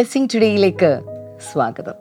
[0.00, 1.00] Blessing ടുഡേയിലേക്ക്
[1.52, 1.94] സ്വാഗതം.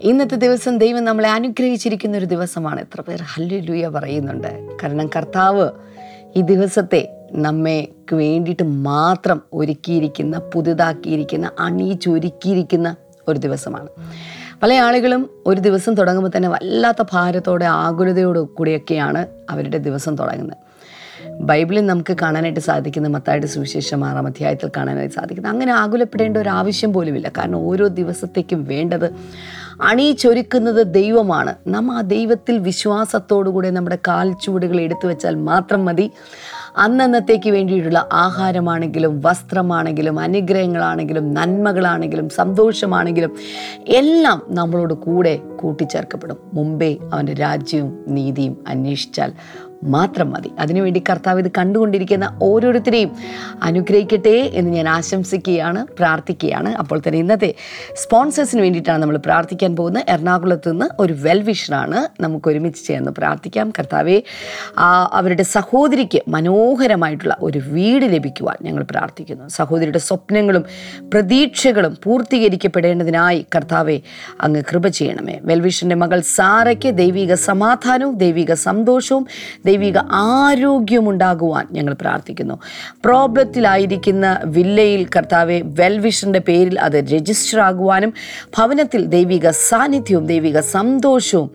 [0.00, 2.80] ഇന്നത്തെ ദിവസം ദൈവം നമ്മളെ അനുഗ്രഹിച്ചിരിക്കുന്ന ഒരു ദിവസമാണ്.
[2.80, 4.76] എത്ര പേർ ഹല്ലുലൂയ പറയുന്നുണ്ട്.
[4.82, 5.70] കാരണം കർത്താവ്
[6.36, 12.96] ഈ ദിവസത്തെ നമ്മയ്ക്ക് വേണ്ടിയിട്ട് മാത്രം ഒരുക്കിയിരിക്കുന്ന പുതുതാക്കിയിരിക്കുന്ന അണിയിച്ചൊരുക്കിയിരിക്കുന്ന
[13.28, 13.88] ഒരു ദിവസമാണ്.
[14.62, 20.67] പല ആളുകളും ഒരു ദിവസം തുടങ്ങുമ്പോൾ തന്നെ വല്ലാത്ത ഭാരത്തോടെ ആകുലതയോടു കൂടിയൊക്കെയാണ് അവരുടെ ദിവസം തുടങ്ങുന്നത്.
[21.40, 25.52] ബൈബിളിൽ നമുക്ക് കാണാനായിട്ട് സാധിക്കുന്ന മത്തായുടെ സുവിശേഷം ആറാം അധ്യായത്തിൽ കാണാനായിട്ട് സാധിക്കുന്നത്.
[25.52, 27.30] അങ്ങനെ ആകുലപ്പെടേണ്ട ഒരു ആവശ്യം പോലുമില്ല.
[27.38, 29.14] കാരണം ഓരോ ദിവസത്തേക്കും വേണ്ടത്
[29.82, 31.54] അണിയിച്ചൊരുക്കുന്നത് ദൈവമാണ്.
[31.66, 36.10] നാം ആ ദൈവത്തിൽ വിശ്വാസത്തോടുകൂടെ നമ്മുടെ കാൽ ചൂടുകൾ എടുത്തു വെച്ചാൽ മാത്രം മതി.
[36.76, 43.36] അന്നന്നത്തേക്ക് വേണ്ടിയിട്ടുള്ള ആഹാരമാണെങ്കിലും വസ്ത്രമാണെങ്കിലും അനുഗ്രഹങ്ങളാണെങ്കിലും നന്മകളാണെങ്കിലും സന്തോഷമാണെങ്കിലും
[43.88, 46.36] എല്ലാം നമ്മളോട് കൂടെ കൂട്ടിച്ചേർക്കപ്പെടും.
[46.54, 49.32] മുമ്പേ അവന്റെ രാജ്യവും നീതിയും അന്വേഷിച്ചാൽ
[49.84, 50.50] മാത്രം മതി.
[50.58, 53.10] അതിനുവേണ്ടി കർത്താവ് ഇത് കണ്ടുകൊണ്ടിരിക്കുന്ന ഓരോരുത്തരെയും
[53.62, 56.74] അനുഗ്രഹിക്കട്ടെ എന്ന് ഞാൻ ആശംസിക്കുകയാണ് പ്രാർത്ഥിക്കുകയാണ്.
[56.74, 57.54] അപ്പോൾ തന്നെ ഇന്നത്തെ
[57.96, 60.04] സ്പോൺസേഴ്സിന് വേണ്ടിയിട്ടാണ് നമ്മൾ പ്രാർത്ഥിക്കാൻ പോകുന്നത്.
[60.08, 63.72] എറണാകുളത്ത് നിന്ന് ഒരു വെൽ വിഷനാണ് നമുക്ക് ഒരുമിച്ച് ചേർന്ന് പ്രാർത്ഥിക്കാം.
[63.78, 64.22] കർത്താവെ
[65.12, 69.48] അവരുടെ സഹോദരിക്ക് മനോഹരമായിട്ടുള്ള ഒരു വീട് ലഭിക്കുവാൻ ഞങ്ങൾ പ്രാർത്ഥിക്കുന്നു.
[69.48, 70.64] സഹോദരിയുടെ സ്വപ്നങ്ങളും
[71.12, 74.00] പ്രതീക്ഷകളും പൂർത്തീകരിക്കപ്പെടേണ്ടതിനായി കർത്താവെ
[74.40, 75.38] അങ്ങ് കൃപ ചെയ്യണമേ.
[75.42, 79.26] വെൽവിഷന്റെ മകൾ സാറയ്ക്ക് ദൈവിക സമാധാനവും ദൈവിക സന്തോഷവും
[79.68, 82.56] ദൈവിക ആരോഗ്യമുണ്ടാകുവാൻ ഞങ്ങൾ പ്രാർത്ഥിക്കുന്നു.
[83.04, 88.12] പ്രോബ്ലത്തിലായിരിക്കുന്ന വില്ലയിൽ കർത്താവെ വെൽവിഷന്റെ പേരിൽ അത് രജിസ്റ്റർ ആകുവാനും
[88.58, 91.50] ഭവനത്തിൽ ദൈവിക സാന്നിധ്യവും ദൈവിക സന്തോഷവും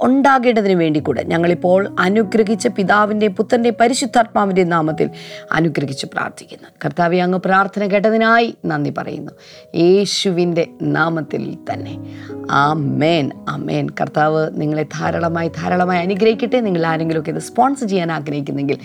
[0.00, 5.10] ഉണ്ടാകേണ്ടതിന് വേണ്ടി കൂടെ ഞങ്ങളിപ്പോൾ അനുഗ്രഹിച്ച പിതാവിന്റെ പുത്രന്റെ പരിശുദ്ധാത്മാവിന്റെ നാമത്തിൽ
[5.52, 6.68] അനുഗ്രഹിച്ച് പ്രാർത്ഥിക്കുന്നു.
[6.84, 9.32] കർത്താവെ അങ്ങ് പ്രാർത്ഥന കേട്ടതിനായി നന്ദി പറയുന്നു.
[9.76, 11.98] യേശുവിന്റെ നാമത്തിൽ തന്നെ.
[12.50, 16.60] ആ മേൻ ആ മേൻ കർത്താവ് നിങ്ങളെ ധാരാളമായി ധാരാളമായി അനുഗ്രഹിക്കട്ടെ.
[16.60, 18.78] നിങ്ങൾ ആരെങ്കിലുമൊക്കെ ഇത് സ്പോൺസർ ചെയ്യാൻ ആഗ്രഹിക്കുന്നെങ്കിൽ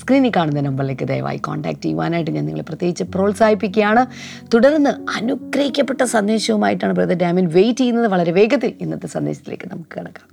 [0.00, 4.06] സ്ക്രീനിൽ കാണുന്ന നമ്പറിലേക്ക് ദയവായി കോൺടാക്ട് ചെയ്യുവാനായിട്ട് ഞാൻ നിങ്ങളെ പ്രത്യേകിച്ച് പ്രോത്സാഹിപ്പിക്കുകയാണ്.
[4.54, 8.06] തുടർന്ന് അനുഗ്രഹിക്കപ്പെട്ട സന്ദേശവുമായിട്ടാണ് ബ്രദർ ഡാമിൻ വെയിറ്റ് ചെയ്യുന്നത്.
[8.06, 10.30] വളരെ വേഗത്തിൽ ഇന്നത്തെ സന്ദേശത്തിലേക്ക് നമുക്ക് കിടക്കാം.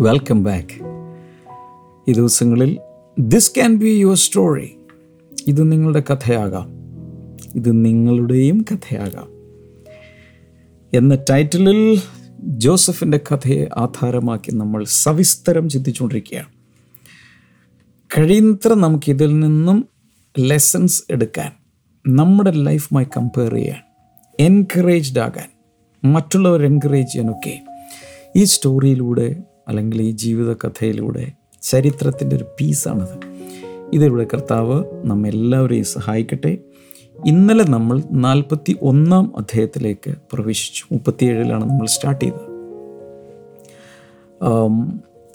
[0.00, 0.84] വെൽക്കം ബാക്ക്
[2.10, 2.78] ഈ ദിവസങ്ങളിൽ
[3.18, 4.76] this can be your story
[5.48, 6.75] ഇത് നിങ്ങളുടെ കഥയാകാം.
[7.54, 9.28] ഇത് നിങ്ങളുടെയും കഥയാകാം.
[10.94, 12.00] എന്ന ടൈറ്റിലിൽ
[12.40, 16.46] ജോസഫിന്റെ കഥയെ ആധാരമാക്കി നമ്മൾ സവിസ്തരം ചിന്തിച്ചുകൊണ്ടിരിക്കുകയാണ്.
[18.18, 19.88] കഴിയുന്നത്ര നമുക്ക് ഇതിൽ നിന്നും
[20.38, 21.52] ലെസൺസ് എടുക്കാൻ
[22.08, 23.78] നമ്മുടെ ലൈഫുമായി കമ്പയർ ചെയ്യാൻ
[24.40, 25.48] എൻകറേജ്ഡ് ആകാൻ
[26.12, 27.62] മറ്റുള്ളവർ എൻകറേജ് ചെയ്യാനൊക്കെ
[28.36, 29.36] ഈ സ്റ്റോറിയിലൂടെ
[29.68, 31.32] അല്ലെങ്കിൽ ഈ ജീവിത കഥയിലൂടെ
[31.62, 33.20] ചരിത്രത്തിന്റെ ഒരു പീസാണത്
[33.92, 36.58] ഇതിലൂടെ കർത്താവ് നമ്മെല്ലാവരെയും സഹായിക്കട്ടെ.
[37.24, 40.84] ഇന്നലെ നമ്മൾ നാൽപ്പത്തി ഒന്നാം അധ്യായത്തിലേക്ക് പ്രവേശിച്ചു.
[40.92, 42.56] മുപ്പത്തിയേഴിലാണ് നമ്മൾ സ്റ്റാർട്ട് ചെയ്തത്.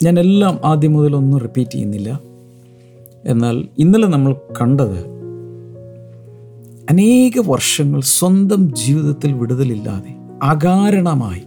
[0.02, 2.20] ഞാൻ എല്ലാം ആദ്യം മുതലൊന്നും റിപ്പീറ്റ് ചെയ്യുന്നില്ല.
[3.24, 4.98] എന്നാൽ ഇന്നലെ നമ്മൾ കണ്ടത്
[6.90, 11.42] അനേക വർഷങ്ങൾ സ്വന്തം ജീവിതത്തിൽ വിടുതലില്ലാതെ അകാരണമായി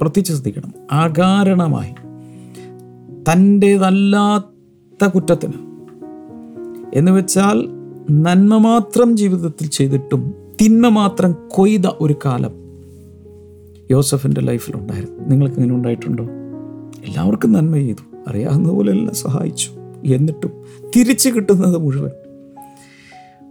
[0.00, 1.92] പ്രത്യേകിച്ച് ശ്രദ്ധിക്കണം അകാരണമായി
[3.22, 5.52] തന്റേതല്ലാത്ത കുറ്റത്തിന്.
[6.94, 7.75] എന്ന് വെച്ചാൽ
[8.10, 12.50] നന്മ മാത്രം ജീവിതത്തിൽ ചെയ്തിട്ടും തിന്മ മാത്രം കൊയ്ത ഒരു കാലം
[13.90, 15.28] യോസഫിന്റെ ലൈഫിലുണ്ടായിരുന്നു.
[15.28, 16.24] നിങ്ങൾക്ക് ഇങ്ങനെ ഉണ്ടായിട്ടുണ്ടോ?
[17.04, 18.16] എല്ലാവർക്കും നന്മ ചെയ്തു.
[18.28, 19.70] അറിയാവുന്ന പോലെ എല്ലാം സഹായിച്ചു.
[20.04, 20.50] എന്നിട്ടും
[20.96, 22.10] തിരിച്ചു കിട്ടുന്നത് മുഴുവൻ.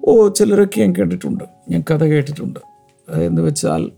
[0.05, 1.43] ഓ ചിലരൊക്കെ ഞാൻ കേട്ടിട്ടുണ്ട്.
[1.69, 2.59] ഞാൻ കഥ കേട്ടിട്ടുണ്ട്.
[3.11, 3.91] എന്ന് വെച്ചാൽ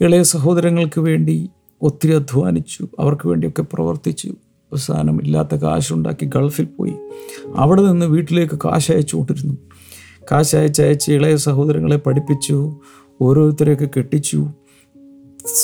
[0.00, 1.50] ഇളയ സഹോദരങ്ങൾക്ക് വേണ്ടി
[1.82, 2.88] ഒത്തിരി അധ്വാനിച്ചു.
[2.98, 4.28] അവർക്ക് വേണ്ടിയൊക്കെ പ്രവർത്തിച്ചു.
[4.28, 6.94] അവസാനം ഇല്ലാത്ത കാശുണ്ടാക്കി ഗൾഫിൽ പോയി.
[7.56, 9.56] അവിടെ നിന്ന് വീട്ടിലേക്ക് കാശ് അയച്ചുകൊണ്ടിരുന്നു.
[10.30, 12.76] കാശ് അയച്ച് ഇളയ സഹോദരങ്ങളെ പഠിപ്പിച്ചു
[13.20, 14.46] ഓരോരുത്തരെയൊക്കെ കെട്ടിച്ചു.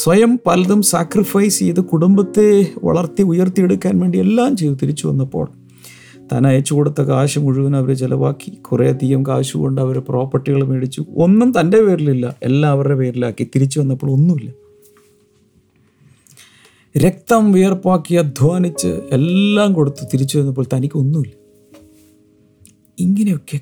[0.02, 4.75] സ്വയം പലതും സാക്രിഫൈസ് ചെയ്ത് കുടുംബത്തെ വളർത്തി ഉയർത്തിയെടുക്കാൻ വേണ്ടി എല്ലാം ചെയ്തു.
[4.75, 5.49] തിരിച്ചു വന്നപ്പോൾ
[6.32, 8.50] താൻ അയച്ചു കൊടുത്ത കാശ് മുഴുവൻ അവർ ചിലവാക്കി.
[8.50, 11.05] കുറേയധികം കാശ് കൊണ്ട് അവർ പ്രോപ്പർട്ടികൾ മേടിച്ചു.
[11.16, 13.44] ഒന്നും തന്റെ പേരിലില്ല എല്ലാം അവരുടെ പേരിലാക്കി.
[13.44, 14.52] തിരിച്ചു വന്നപ്പോൾ ഒന്നുമില്ല.
[16.99, 21.34] രക്തം വിയർപ്പാക്കി അധ്വാനിച്ച് എല്ലാം കൊടുത്ത് തിരിച്ചു വന്നപ്പോൾ തനിക്കൊന്നുമില്ല
[22.99, 23.60] ഇങ്ങനെയൊക്കെ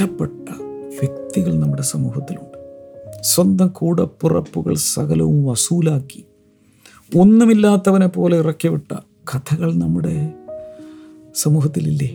[0.00, 0.62] കഷ്ടപ്പെട്ട
[1.00, 2.58] വ്യക്തികൾ നമ്മുടെ സമൂഹത്തിലുണ്ട്.
[3.22, 6.24] സ്വന്തം കൂടപ്പുറപ്പുകൾ സകലവും വസൂലാക്കി
[7.16, 8.92] ഒന്നുമില്ലാത്തവനെ പോലെ ഇറക്കിവിട്ട
[9.34, 10.32] കഥകൾ നമ്മുടെ
[11.34, 12.06] സമൂഹത്തിലില്ലേ?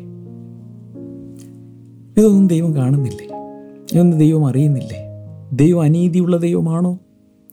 [2.18, 3.26] ഇതൊന്നും ദൈവം കാണുന്നില്ലേ?
[3.94, 5.06] ഇതൊന്നും ദൈവം അറിയുന്നില്ലേ?
[5.54, 7.00] ദൈവം അനീതിയുള്ള ദൈവമാണോ?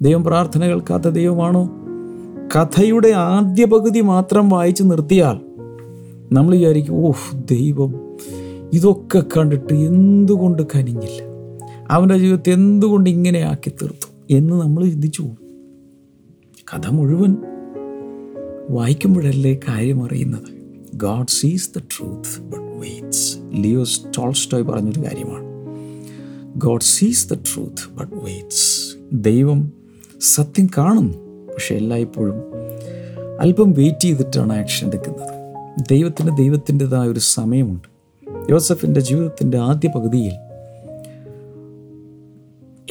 [0.03, 1.71] ദൈവം പ്രാർത്ഥന കേൾക്കാത്ത ദൈവമാണോ?
[2.57, 5.41] കഥയുടെ ആദ്യ പകുതി മാത്രം വായിച്ച് നിർത്തിയാൽ
[6.35, 8.02] നമ്മൾ വിചാരിക്കും ഓഹ് ദൈവം
[8.73, 11.23] ഇതൊക്കെ കണ്ടിട്ട് എന്തുകൊണ്ട് കനിഞ്ഞില്ല?
[11.91, 14.37] അവന്റെ ജീവിതത്തെ എന്തുകൊണ്ട് ഇങ്ങനെ ആക്കി തീർത്തു?
[14.37, 15.23] എന്ന് നമ്മൾ ചിന്തിച്ചു
[16.75, 17.37] കഥ മുഴുവൻ
[18.71, 20.63] വായിക്കുമ്പോഴല്ലേ കാര്യം അറിയുന്നത്?
[20.95, 25.45] God sees the truth but waits Leo's Tolstoy പറഞ്ഞൊരു കാര്യമാണ്.
[26.57, 29.73] God sees the truth but waits ദൈവം
[30.21, 31.19] സത്യം കാണുന്നു
[31.53, 32.35] പക്ഷെ എല്ലായ്പ്പോഴും
[33.41, 35.33] അല്പം വെയിറ്റ് ചെയ്തിട്ടാണ് ആക്ഷൻ എടുക്കുന്നത്.
[35.91, 37.92] ദൈവത്തിന് ദൈവത്തിന്റെതായ ഒരു സമയമുണ്ട്.
[38.51, 40.33] യോസഫിന്റെ ജീവിതത്തിന്റെ ആദ്യ പകുതിയിൽ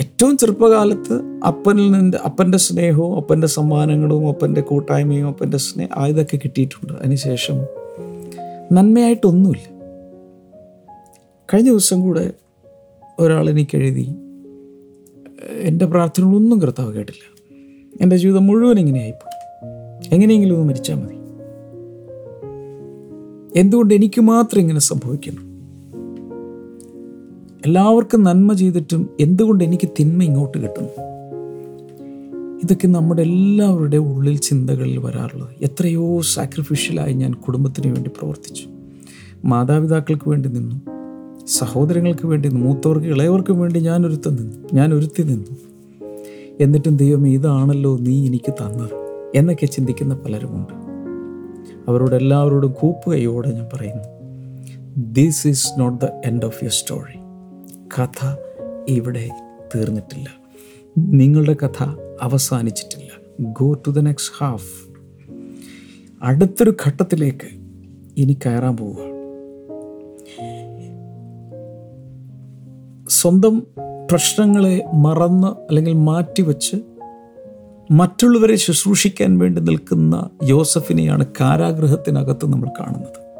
[0.01, 6.93] ഏറ്റവും ചെറുപ്പകാലത്ത് അപ്പനിൽ നിന്ന് അപ്പന്റെ സ്നേഹവും അപ്പന്റെ സമ്മാനങ്ങളും അപ്പന്റെ കൂട്ടായ്മയും അപ്പന്റെ സ്നേഹ ഇതൊക്കെ കിട്ടിയിട്ടുണ്ട്.
[6.93, 7.55] അതിനുശേഷം
[8.71, 9.81] നന്മയായിട്ടൊന്നുമില്ല.
[11.53, 12.31] കഴിഞ്ഞ ദിവസം കൂടെ
[13.19, 14.15] ഒരാൾ എനിക്ക് എഴുതി
[15.51, 17.55] എന്റെ പ്രാർത്ഥനകളൊന്നും കർത്താവ് കേട്ടില്ല.
[18.01, 19.31] എന്റെ ജീവിതം മുഴുവൻ ഇങ്ങനെയായിപ്പോയി.
[20.15, 21.20] എങ്ങനെയെങ്കിലും ഒന്ന് മരിച്ചാൽ മതി.
[23.55, 25.41] എന്തുകൊണ്ട് എനിക്ക് മാത്രം ഇങ്ങനെ സംഭവിക്കുന്നു?
[27.65, 31.11] എല്ലാവർക്കും നന്മ ചെയ്തിട്ടും എന്തുകൊണ്ട് എനിക്ക് തിന്മ ഇങ്ങോട്ട് കിട്ടുന്നു?
[32.63, 35.49] ഇതൊക്കെ നമ്മുടെ എല്ലാവരുടെ ഉള്ളിൽ ചിന്തകളിൽ വരാറുള്ളത്.
[35.61, 38.65] എത്രയോ സാക്രിഫിഷ്യലായി ഞാൻ കുടുംബത്തിന് വേണ്ടി പ്രവർത്തിച്ചു.
[39.45, 40.75] മാതാപിതാക്കൾക്ക് വേണ്ടി നിന്നു.
[41.47, 42.65] സഹോദരങ്ങൾക്ക് വേണ്ടി നിന്നു.
[42.65, 44.55] മൂത്തവർക്ക് ഇളയവർക്കും വേണ്ടി ഞാൻ ഒരുത്ത നിന്നു.
[44.73, 45.57] ഞാൻ ഒരുത്തി നിന്നു.
[46.59, 48.91] എന്നിട്ടും ദൈവം ഇതാണല്ലോ നീ എനിക്ക് തന്നത്
[49.35, 50.80] എന്നൊക്കെ ചിന്തിക്കുന്ന പലരുമുണ്ട്.
[51.87, 54.03] അവരോട് എല്ലാവരോടും കൂപ്പുകയോടെ ഞാൻ പറയുന്നു
[54.97, 57.17] this is not the end of your story
[57.99, 58.35] കഥ
[58.87, 59.29] ഇവിടെ
[59.75, 60.29] തീർന്നിട്ടില്ല.
[60.97, 61.83] നിങ്ങളുടെ കഥ
[62.21, 63.09] അവസാനിച്ചിട്ടില്ല.
[63.39, 64.71] Go to the next half
[66.21, 67.47] അടുത്തൊരു ഘട്ടത്തിലേക്ക്
[68.17, 69.11] ഇനി കയറാൻ പോവുക.
[73.09, 73.67] സ്വന്തം
[74.11, 76.75] പ്രശ്നങ്ങളെ മറന്ന് അല്ലെങ്കിൽ മാറ്റിവെച്ച്
[77.91, 83.31] മറ്റുള്ളവരെ ശുശ്രൂഷിക്കാൻ വേണ്ടി നിൽക്കുന്ന യോസഫിനെയാണ് കാരാഗ്രഹത്തിനകത്ത് നമ്മൾ കാണുന്നത്.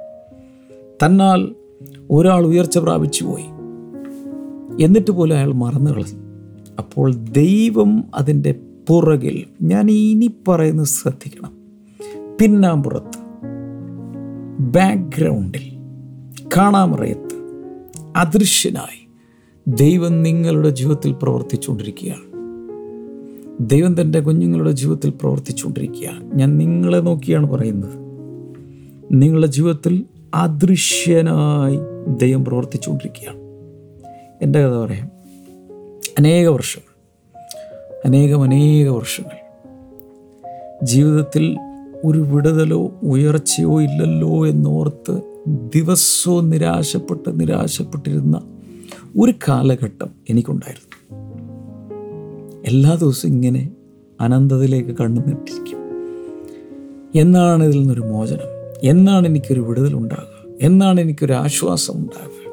[1.05, 1.55] തന്നാൽ
[2.11, 3.45] ഒരാൾ ഉയർച്ച പ്രാപിച്ചു പോയി.
[4.83, 6.19] എന്നിട്ട് പോലും അയാൾ മറന്നു കളഞ്ഞു.
[6.79, 8.55] അപ്പോൾ ദൈവം അതിന്റെ
[8.89, 11.53] പുറകിൽ ഞാൻ ഇനി പറയുന്നത് ശ്രദ്ധിക്കണം.
[12.41, 13.19] പിന്നാമ്പുറത്ത്
[14.59, 15.71] ബാക്ക്ഗ്രൗണ്ടിൽ
[16.57, 17.35] കാണാമറയത്ത്
[18.15, 19.07] അദൃശ്യനായി
[19.67, 22.30] ദൈവം നിങ്ങളുടെ ജീവിതത്തിൽ പ്രവർത്തിച്ചുകൊണ്ടിരിക്കുകയാണ്.
[23.61, 26.35] ദൈവം തന്റെ കുഞ്ഞുങ്ങളുടെ ജീവിതത്തിൽ പ്രവർത്തിച്ചുകൊണ്ടിരിക്കുകയാണ്.
[26.35, 27.93] ഞാൻ നിങ്ങളെ നോക്കിയാണ് പറയുന്നത്.
[29.11, 31.79] നിങ്ങളുടെ ജീവിതത്തിൽ അദൃശ്യനായി
[32.17, 33.39] ദൈവം പ്രവർത്തിച്ചുകൊണ്ടിരിക്കുകയാണ്.
[34.41, 35.11] എന്റെ കഥ പറയാം.
[36.19, 36.91] അനേക വർഷങ്ങൾ
[38.05, 39.41] അനേകം അനേക വർഷങ്ങൾ.
[40.85, 41.57] ജീവിതത്തിൽ
[42.05, 48.41] ഒരു വിടുതലോ ഉയർച്ചയോ ഇല്ലല്ലോ എന്നോർത്ത് ദിവസവും നിരാശപ്പെട്ട് നിരാശപ്പെട്ടിരുന്ന
[49.19, 50.90] ഒരു കാലഘട്ടം എനിക്കുണ്ടായിരുന്നു.
[52.65, 53.71] എല്ലാ ദിവസവും ഇങ്ങനെ
[54.21, 55.77] അനന്തതയിലേക്ക് കണ്ണു നീട്ടിരിക്കും
[57.15, 58.79] എന്നാണ് ഇതിൽ നിന്നൊരു മോചനം.
[58.83, 62.51] എന്നാണ് എനിക്കൊരു വിടുതലുണ്ടാകുക എന്നാണ് എനിക്കൊരു ആശ്വാസം ഉണ്ടാകുക.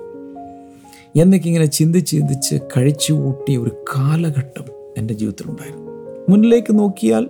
[1.21, 4.65] എന്നൊക്കെ ഇങ്ങനെ ചിന്തിച്ച് ചിന്തിച്ച് കഴിച്ചു കൂട്ടിയ ഒരു കാലഘട്ടം
[4.99, 5.91] എന്റെ ജീവിതത്തിലുണ്ടായിരുന്നു.
[6.29, 7.29] മുന്നിലേക്ക് നോക്കിയാൽ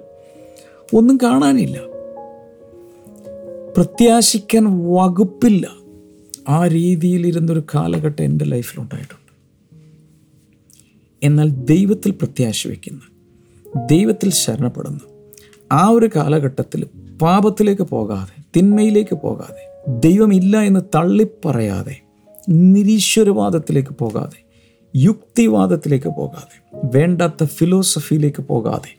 [0.95, 1.81] ഒന്നും കാണാനില്ല.
[3.77, 4.65] പ്രത്യാശിക്കാൻ
[4.95, 5.69] വകുപ്പില്ല.
[6.49, 9.28] ആ രീതിയിലിരുന്നൊരു കാലഘട്ടം എന്റെ ലൈഫിലുണ്ടായിട്ടുണ്ട്.
[11.25, 13.01] എന്നാൽ ദൈവത്തിൽ പ്രത്യാശ വയ്ക്കുന്ന
[13.87, 15.01] ദൈവത്തിൽ ശരണപ്പെടുന്ന.
[15.73, 16.87] ആ ഒരു കാലഘട്ടത്തിൽ
[17.23, 22.01] പാപത്തിലേക്ക് പോകാതെ തിന്മയിലേക്ക് പോകാതെ ദൈവമില്ല എന്ന് തള്ളിപ്പറയാതെ
[22.49, 24.45] നിരീശ്വരവാദത്തിലേക്ക് പോകാതെ
[24.97, 28.99] യുക്തിവാദത്തിലേക്ക് പോകാതെ വേണ്ടാത്ത ഫിലോസഫിയിലേക്ക് പോകാതെ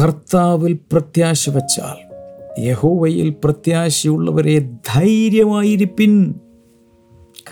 [0.00, 2.08] കർത്താവിൽ പ്രത്യാശ വച്ചാൽ
[2.60, 4.58] യഹോവയിൽ പ്രത്യാശയുള്ളവരെ
[4.94, 6.34] ധൈര്യമായിരിപ്പിൻ.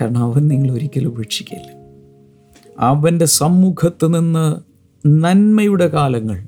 [0.01, 1.76] കാരണം അവൻ നിങ്ങൾ ഒരിക്കലും ഉപേക്ഷിക്കില്ല
[2.79, 4.55] അവന്റെ സമ്മുഖത്ത് നിന്ന്
[5.07, 6.47] നന്മയുടെ കാലങ്ങൾ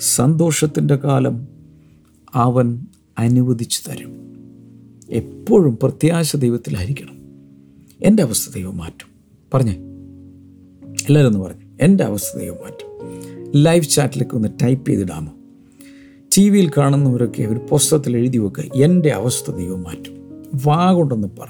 [0.00, 1.48] സന്തോഷത്തിന്റെ കാലം
[2.34, 2.86] അവൻ
[3.18, 4.22] അനുവദിച്ചു തരും.
[5.10, 7.14] എപ്പോഴും പ്രത്യാശ ദൈവത്തിലായിരിക്കണം.
[8.02, 9.08] എന്റെ അവസ്ഥ ദൈവം മാറ്റും.
[9.54, 9.72] പറഞ്ഞേ?
[11.08, 11.62] എല്ലാവരും ഒന്ന് പറഞ്ഞു.
[11.80, 12.92] എന്റെ അവസ്ഥ ദൈവം മാറ്റും.
[13.62, 15.32] ലൈവ് ചാറ്റിലേക്ക് ഒന്ന് ടൈപ്പ് ചെയ്തിടാമോ?
[16.38, 20.44] ടി വിയിൽ കാണുന്നവരൊക്കെ ഒരു പുസ്തകത്തിൽ എഴുതി വെക്കുക എന്റെ അവസ്ഥ ദൈവം മാറ്റും.
[20.64, 21.46] വാ കൊണ്ടൊന്ന് പറ.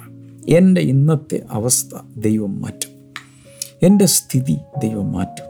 [0.48, 2.91] എന്റെ ഇന്നത്തെ അവസ്ഥ ദൈവം മാറ്റും.
[3.82, 5.44] എന്റെ സ്ഥിതി ദൈവം മാറ്റും.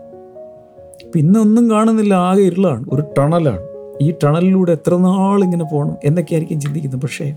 [1.02, 3.60] ഇപ്പം ഇന്നൊന്നും കാണുന്നില്ല ആകെ ഇരുളാണ് ഒരു ടണലാണ്.
[4.00, 7.00] ഈ ടണലിലൂടെ എത്ര നാളിങ്ങനെ പോകണം എന്നൊക്കെയായിരിക്കും ചിന്തിക്കുന്നത്.
[7.00, 7.36] പക്ഷേ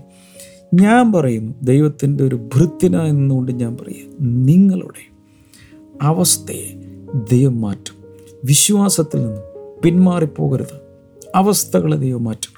[0.74, 5.16] ഞാൻ പറയുന്നു ദൈവത്തിന്റെ ഒരു ഭൃത്തിന എന്നുകൊണ്ട് ഞാൻ പറയുക നിങ്ങളുടെ
[6.02, 6.82] അവസ്ഥയെ
[7.32, 8.04] ദൈവം മാറ്റും.
[8.44, 9.40] വിശ്വാസത്തിൽ നിന്ന്
[9.82, 10.80] പിന്മാറിപ്പോകരുത്.
[11.34, 12.55] അവസ്ഥകളെ ദൈവം മാറ്റും.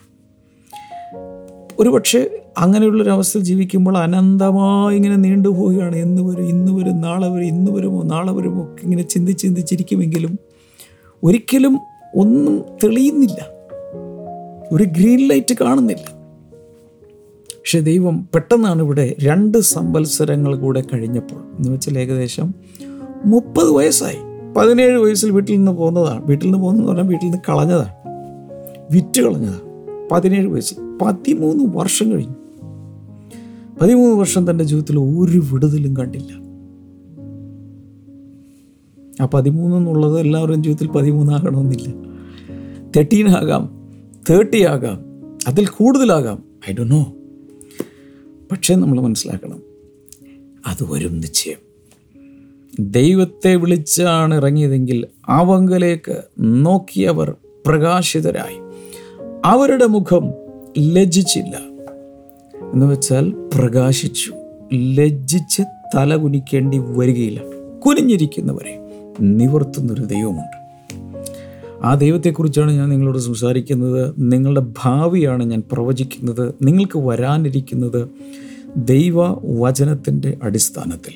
[1.80, 5.96] ഒരുപക്ഷെ അങ്ങനെയുള്ളൊരവസ്ഥയിൽ ജീവിക്കുമ്പോൾ അനന്തമായി ഇങ്ങനെ നീണ്ടുപോവുകയാണ്.
[5.96, 10.38] എന്ന് വരും ഇന്ന് വരും നാളെ വരും ഇന്ന് വരുമോ നാളെ വരുമോ ഒക്കെ ഇങ്ങനെ ചിന്തിച്ച് ചിന്തിച്ചിരിക്കുമെങ്കിലും
[11.24, 11.78] ഒരിക്കലും
[12.16, 13.46] ഒന്നും തെളിയുന്നില്ല.
[14.72, 16.18] ഒരു ഗ്രീൻ ലൈറ്റ് കാണുന്നില്ല.
[17.54, 22.54] പക്ഷെ ദൈവം പെട്ടെന്നാണ് ഇവിടെ രണ്ട് സംവത്സരങ്ങൾ കൂടെ കഴിഞ്ഞപ്പോൾ എന്ന് വെച്ചാൽ ഏകദേശം
[23.24, 24.16] മുപ്പത് വയസ്സായി.
[24.56, 26.26] പതിനേഴ് വയസ്സിൽ വീട്ടിൽ നിന്ന് പോകുന്നതാണ്.
[26.26, 27.92] വീട്ടിൽ നിന്ന് പോകുന്നതെന്ന് പറഞ്ഞാൽ വീട്ടിൽ നിന്ന് കളഞ്ഞതാണ്.
[28.90, 29.60] വിറ്റ് കളഞ്ഞതാണ്.
[30.10, 32.34] പതിനേഴ് വയസ്സ് പതിമൂന്ന് വർഷം കഴിഞ്ഞു.
[33.82, 36.48] പതിമൂന്ന് വർഷം തന്റെ ജീവിതത്തിൽ ഒരു വിടുതലും കണ്ടില്ല.
[39.20, 41.92] ആ പതിമൂന്ന് എന്നുള്ളത് എല്ലാവരുടെയും ജീവിതത്തിൽ പതിമൂന്നാകണമെന്നില്ല.
[42.96, 43.88] തേർട്ടീൻ ആകാം
[44.30, 45.04] തേർട്ടി ആകാം
[45.48, 46.42] അതിൽ കൂടുതലാകാം.
[46.70, 47.14] ഐ ഡോ നോ.
[48.52, 49.62] പക്ഷേ നമ്മൾ മനസ്സിലാക്കണം
[50.66, 51.68] അത് വരും നിശ്ചയം.
[52.80, 57.34] ദൈവത്തെ വിളിച്ചാണ് ഇറങ്ങിയതെങ്കിൽ അവങ്കലേക്ക് നോക്കിയവർ
[57.66, 58.58] പ്രകാശിതരായി.
[59.44, 60.47] അവരുടെ മുഖം
[60.78, 61.60] ലജ്ജിച്ചില്ല.
[62.72, 64.32] എന്ന് വെച്ചാൽ പ്രകാശിച്ചു.
[64.74, 65.62] ലജ്ജിച്ച്
[65.94, 67.40] തല കുനിക്കേണ്ടി വരികയില്ല.
[67.86, 68.78] കുനിഞ്ഞിരിക്കുന്നവരെ
[69.20, 70.68] നിവർത്തുന്നൊരു ദൈവമുണ്ട്.
[71.82, 74.14] ആ ദൈവത്തെക്കുറിച്ചാണ് ഞാൻ നിങ്ങളോട് സംസാരിക്കുന്നത്.
[74.18, 76.54] നിങ്ങളുടെ ഭാവിയാണ് ഞാൻ പ്രവചിക്കുന്നത്.
[76.62, 78.08] നിങ്ങൾക്ക് വരാനിരിക്കുന്നത്
[78.76, 81.12] ദൈവ വചനത്തിന്റെ അടിസ്ഥാനത്തിൽ.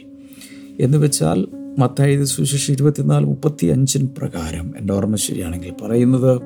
[0.81, 1.47] എന്ന് വെച്ചാൽ
[1.79, 6.41] മത്തായത് സുശേഷം ഇരുപത്തിനാല് മുപ്പത്തി അഞ്ചിന് പ്രകാരം എന്റെ ഓർമ്മ ശരിയാണെങ്കിൽ പറയുന്നത്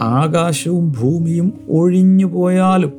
[0.00, 2.92] ആകാശവും ഭൂമിയും ഒഴിഞ്ഞു പോയാലും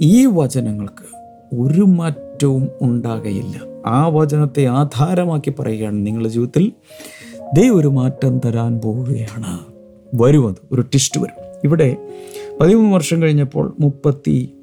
[0.00, 1.16] ഈ വചനങ്ങൾക്ക്
[1.58, 3.60] ഒരു മാറ്റവും ഉണ്ടാകയില്ല.
[3.86, 6.72] ആ വചനത്തെ ആധാരമാക്കി പറയുകയാണ് നിങ്ങളുടെ ജീവിതത്തിൽ.
[7.54, 9.58] ദൈവം ഒരു മാറ്റം തരാൻ പോവുകയാണ്.
[10.14, 11.44] വരുമത് ഒരു ടിസ്റ്റ് വരും.
[11.64, 11.96] ഇവിടെ
[12.60, 14.54] പതിമൂന്ന് വർഷം കഴിഞ്ഞപ്പോൾ മുപ്പത്തി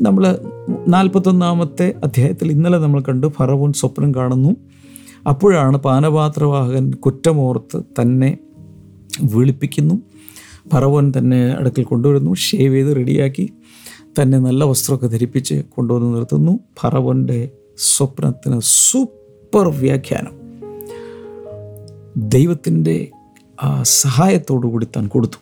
[0.00, 0.38] നമ്മൾ
[0.88, 4.56] നാൽപ്പത്തൊന്നാമത്തെ അധ്യായത്തിൽ ഇന്നലെ നമ്മൾ കണ്ടു ഫറവോൻ സ്വപ്നം കാണുന്നു.
[5.26, 8.38] അപ്പോഴാണ് പാനപാത്രവാഹകൻ കുറ്റമോർത്ത് തന്നെ
[9.22, 9.94] വിളിപ്പിക്കുന്നു.
[10.72, 12.34] ഫറവോൻ തന്നെ അടുക്കൽ കൊണ്ടുവരുന്നു.
[12.34, 13.52] ഷേവ് ചെയ്ത് റെഡിയാക്കി
[14.22, 16.60] തന്നെ നല്ല വസ്ത്രമൊക്കെ ധരിപ്പിച്ച് കൊണ്ടുവന്ന് നിർത്തുന്നു.
[16.80, 20.34] ഫറവന്റെ സ്വപ്നത്തിന് സൂപ്പർ വ്യാഖ്യാനം.
[22.16, 23.06] ദൈവത്തിന്റെ
[23.82, 25.40] സഹായത്തോടു കൂടി താൻ കൊടുത്തു.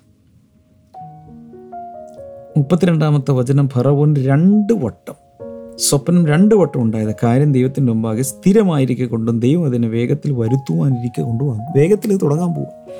[2.57, 5.24] മുപ്പത്തിരണ്ടാമത്തെ വചനം ഫറവോൻ രണ്ട് വട്ടം
[5.78, 12.16] സ്വപ്നം രണ്ട് വട്ടം ഉണ്ടായത് കാര്യം ദൈവത്തിന്റെ മുമ്പാകെ സ്ഥിരമായിരിക്കെ കൊണ്ടും ദൈവം അതിനെ വേഗത്തിൽ വരുത്തുവാനിരിക്കെ കൊണ്ടുപോകും വേഗത്തിൽ
[12.16, 12.93] തുടങ്ങാൻ പോകും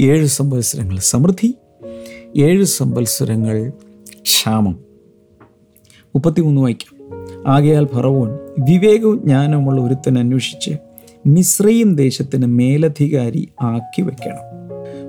[0.00, 1.54] ഏഴ് സംവത്സരങ്ങൾ സമൃദ്ധി
[2.36, 3.72] ഏഴ് സംവത്സരങ്ങൾ
[4.22, 4.78] ക്ഷാമം.
[6.06, 7.00] മുപ്പത്തിമൂന്ന് വായിക്കാം.
[7.46, 10.70] ആകയാൽ ഭറവോൻ വിവേകവും ജ്ഞാനവുമുള്ള ഒരുത്തൻ അന്വേഷിച്ച്
[11.26, 14.60] മിശ്രയും ദേശത്തിന് മേലധികാരി ആക്കി വെക്കണം.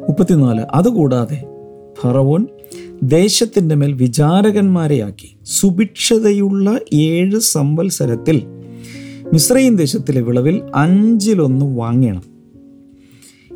[0.08, 1.44] മുപ്പത്തിനാല് അതുകൂടാതെ
[2.02, 2.48] ഫറവോൻ
[3.04, 8.44] ദേശത്തിന്റെ മേൽ വിചാരകന്മാരെയാക്കി സുഭിക്ഷതയുള്ള ഏഴ് സംവത്സരത്തിൽ
[9.34, 12.24] മിശ്രയും ദേശത്തിലെ വിളവിൽ അഞ്ചിലൊന്ന് വാങ്ങണം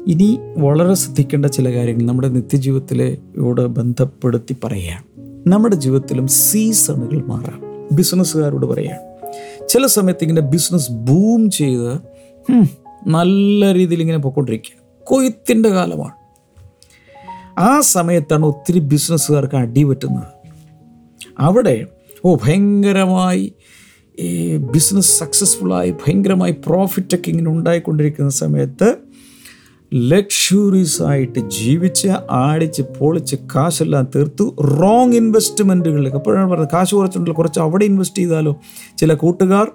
[0.07, 5.03] ഇനി വളരെ ശ്രദ്ധിക്കേണ്ട ചില കാര്യങ്ങൾ നമ്മുടെ നിത്യജീവിതത്തിലോട് ബന്ധപ്പെടുത്തി പറയുകയാണ്.
[5.47, 7.61] നമ്മുടെ ജീവിതത്തിലും സീസണുകൾ മാറാം.
[7.91, 8.97] ബിസിനസ്സുകാരോട് പറയുക
[9.67, 11.99] ചില സമയത്ത് ഇങ്ങനെ ബിസിനസ് ബൂം ചെയ്ത്
[13.07, 16.25] നല്ല രീതിയിൽ ഇങ്ങനെ പോയിക്കൊണ്ടിരിക്കുക കൊയ്ത്തിന്റെ കാലമാണ്.
[17.59, 20.24] ആ സമയത്താണ് ഒത്തിരി ബിസിനസ്സുകാർക്ക് അടിപറ്റുന്നത്
[21.39, 21.85] അവിടെ
[22.25, 23.53] ഓ ഭയങ്കരമായി
[24.19, 28.97] ഈ ബിസിനസ് സക്സസ്ഫുള്ളായി ഭയങ്കരമായി പ്രോഫിറ്റൊക്കെ ഇങ്ങനെ ഉണ്ടായിക്കൊണ്ടിരിക്കുന്ന സമയത്ത്
[29.93, 36.69] ലക്ഷറീസ് ആയിട്ട് ജീവിച്ച് ആടിച്ച് പൊളിച്ച് കാശെല്ലാം തീർത്തു റോങ് ഇൻവെസ്റ്റ്മെന്റുകളിലേക്ക് അപ്പോഴാണ് പറഞ്ഞത്.
[36.74, 38.62] കാശ് കുറച്ചുണ്ടല്ലോ കുറച്ച് അവിടെ ഇൻവെസ്റ്റ് ചെയ്താലോ.
[38.97, 39.71] ചില കൂട്ടുകാർ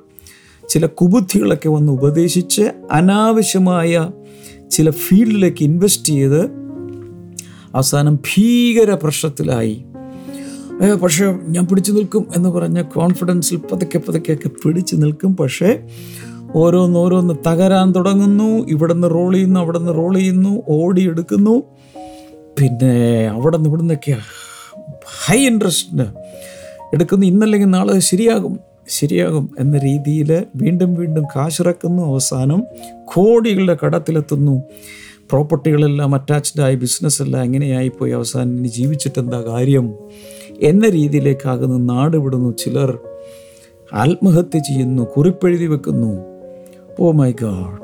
[0.68, 4.10] ചില കുബുദ്ധികളൊക്കെ വന്ന് ഉപദേശിച്ച് അനാവശ്യമായ
[4.70, 6.59] ചില ഫീൽഡിലേക്ക് ഇൻവെസ്റ്റ് ചെയ്ത്
[7.74, 9.84] അവസാനം ഭീകര പ്രശ്നത്തിലായി
[11.02, 15.36] പക്ഷേ ഞാൻ പിടിച്ചു നിൽക്കും എന്ന് പറഞ്ഞ കോൺഫിഡൻസിൽ പതുക്കെ പതുക്കെയൊക്കെ പിടിച്ചു നിൽക്കും.
[15.36, 15.80] പക്ഷേ
[16.54, 18.66] ഓരോന്നോരോന്ന് തകരാൻ തുടങ്ങുന്നു.
[18.68, 21.62] ഇവിടെ നിന്ന് റോൾ ചെയ്യുന്നു അവിടെ നിന്ന് റോൾ ചെയ്യുന്നു ഓടിയെടുക്കുന്നു
[22.58, 24.16] പിന്നെ അവിടെ നിന്ന് ഇവിടെ നിന്നൊക്കെ
[25.26, 26.04] ഹൈ ഇൻട്രസ്റ്റിന്
[26.92, 27.26] എടുക്കുന്നു.
[27.26, 32.02] ഇന്നല്ലെങ്കിൽ നാളെ ശരിയാകും ശരിയാകും എന്ന രീതിയിൽ വീണ്ടും വീണ്ടും കാശിറക്കുന്നു.
[32.02, 32.64] അവസാനം
[33.04, 34.62] കോടികളുടെ കടത്തിലെത്തുന്നു.
[35.30, 39.94] പ്രോപ്പർട്ടികളെല്ലാം അറ്റാച്ച്ഡ് ആയി ബിസിനസ്സെല്ലാം എങ്ങനെയായിപ്പോയി അവസാനം ഇനി ജീവിച്ചിട്ട് എന്താ കാര്യം?
[40.62, 42.98] എന്ന രീതിയിലേക്കാകുന്ന നാട് വിടുന്നു ചിലർ.
[43.94, 46.20] ആത്മഹത്യ ചെയ്യുന്നു കുറിപ്പെഴുതി വെക്കുന്നു.
[47.00, 47.80] Oh my God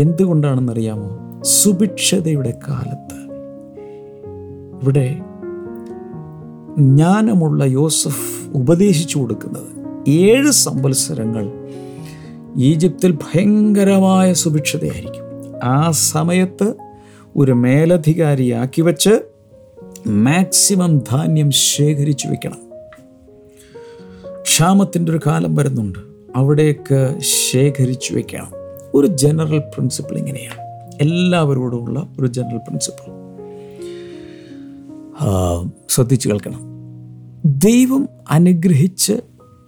[0.00, 1.42] എന്തുകൊണ്ടാണെന്നറിയാമോ?
[1.42, 3.32] സുഭിക്ഷതയുടെ കാലത്ത്.
[4.82, 5.20] ഇവിടെ
[6.78, 9.86] ജ്ഞാനമുള്ള യോസഫ് ഉപദേശിച്ചു കൊടുക്കുന്നത്.
[10.10, 11.52] ഏഴ് സംവത്സരങ്ങൾ
[12.56, 15.25] ഈജിപ്തിൽ ഭയങ്കരമായ സുഭിക്ഷതയായിരിക്കും.
[15.62, 16.74] ആ സമയത്ത്
[17.36, 19.20] ഒരു മേലധികാരിയാക്കി വെച്ച്
[20.06, 22.58] മാക്സിമം ധാന്യം ശേഖരിച്ചു വെക്കണം.
[24.42, 25.98] ക്ഷാമത്തിന്റെ ഒരു കാലം വരുന്നുണ്ട്.
[26.36, 27.18] അവിടേക്ക്
[27.50, 28.48] ശേഖരിച്ചു വെക്കണം.
[28.94, 30.60] ഒരു ജനറൽ പ്രിൻസിപ്പിൾ ഇങ്ങനെയാണ്.
[31.00, 33.16] എല്ലാവരോടുമുള്ള ഒരു ജനറൽ പ്രിൻസിപ്പിൾ.
[35.90, 36.60] ശ്രദ്ധിച്ചു കേൾക്കണം.
[37.44, 39.12] ദൈവം അനുഗ്രഹിച്ച്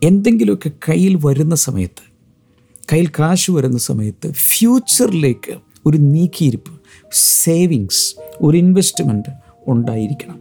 [0.02, 2.09] എന്തെങ്കിലുമൊക്കെ കയ്യിൽ വരുന്ന സമയത്ത്
[2.92, 6.80] കയ്യിൽ കാശ് വരുന്ന സമയത്ത് ഫ്യൂച്ചറിലേക്ക് ഒരു നീക്കിയിരിപ്പ്
[7.12, 9.30] സേവിങ്സ് ഒരു ഇൻവെസ്റ്റ്മെന്റ്
[9.66, 10.40] ഉണ്ടായിരിക്കണം.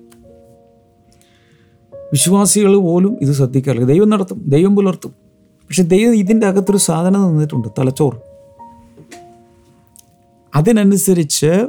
[1.94, 3.86] വിശ്വാസികൾ പോലും ഇത് ശ്രദ്ധിക്കാറില്ല.
[3.86, 5.12] ദൈവം നടത്തും ദൈവം പുലർത്തും.
[5.68, 8.13] പക്ഷെ ദൈവം ഇതിന്റെ അകത്തൊരു സാധനം തന്നിട്ടുണ്ട് തലച്ചോറ്.
[10.56, 11.68] അതിനനുസരിച്ച്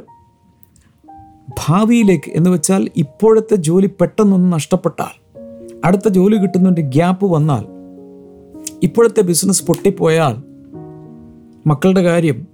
[1.67, 5.39] ഭാവിയിലേക്ക് എന്ന് വെച്ചാൽ ഇപ്പോഴത്തെ ജോലി പെട്ടെന്നൊന്ന് നഷ്ടപ്പെട്ടാൽ
[5.85, 7.65] അടുത്ത ജോലി കിട്ടുന്നതിന്റെ ഗ്യാപ്പ് വന്നാൽ
[8.83, 10.43] ഇപ്പോഴത്തെ ബിസിനസ് പൊട്ടിപ്പോയാൽ
[11.67, 12.47] മക്കളുടെ കാര്യം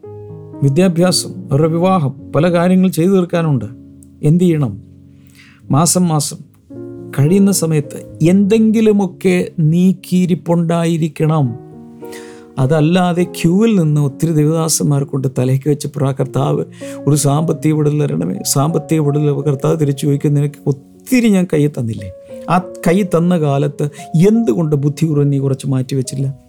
[0.65, 3.65] വിദ്യാഭ്യാസം അവരുടെ വിവാഹം പല കാര്യങ്ങൾ ചെയ്തു തീർക്കാനുണ്ട്.
[4.23, 4.81] എന്ത് ചെയ്യണം?
[5.71, 6.37] മാസം മാസം
[7.19, 11.55] കഴിയുന്ന സമയത്ത് എന്തെങ്കിലുമൊക്കെ നീക്കിയിരിപ്പുണ്ടായിരിക്കണം.
[12.59, 16.65] അതല്ലാതെ ക്യൂവിൽ നിന്ന് ഒത്തിരി ദേവദാസന്മാർ കൊണ്ട് തലയ്ക്ക് വെച്ച പ്രാ കർത്താവ്
[17.07, 18.35] ഒരു സാമ്പത്തിക വിടൽ തരണമേ.
[18.45, 22.11] സാമ്പത്തിക വിടൽ കർത്താവ് തിരിച്ചു ചോദിക്കുന്ന നിനക്ക് ഒത്തിരി ഞാൻ കൈ തന്നില്ലേ?
[22.49, 23.83] ആ കൈ തന്ന കാലത്ത്
[24.27, 26.44] എന്തുകൊണ്ട് ബുദ്ധിപൂർവം നീ കുറച്ച് മാറ്റി വെച്ചില്ല?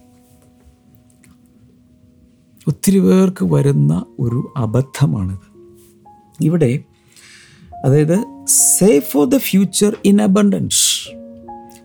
[2.67, 5.57] ഒത്തിരി പേർക്ക് വരുന്ന ഒരു അബദ്ധമാണിത്.
[6.41, 6.79] ഇവിടെ
[7.85, 11.09] അതായത് safe for the future in abundance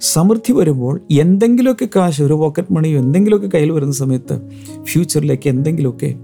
[0.00, 4.40] സമൃദ്ധി വരുമ്പോൾ എന്തെങ്കിലുമൊക്കെ കാശ് ഒരു പോക്കറ്റ് മണിയോ എന്തെങ്കിലുമൊക്കെ കയ്യിൽ വരുന്ന സമയത്ത്
[4.82, 6.14] ഫ്യൂച്ചറിലേക്ക് എന്തെങ്കിലുമൊക്കെ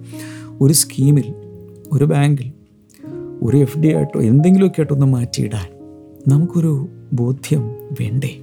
[0.61, 1.35] ഒരു സ്കീമിൽ
[1.93, 2.53] ഒരു ബാങ്കിൽ
[3.43, 5.69] ഒരു എഫ് ഡി ആയിട്ടോ എന്തെങ്കിലുമൊക്കെ ആയിട്ടോ ഒന്ന് മാറ്റിയിടാൻ
[6.29, 7.61] നമുക്കൊരു ബോധ്യം
[8.01, 8.41] വേണ്ടേ?